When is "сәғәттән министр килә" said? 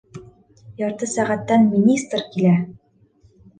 1.11-2.57